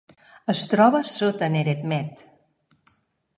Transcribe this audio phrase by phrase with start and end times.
[0.53, 2.25] Es troba sota Neredmet.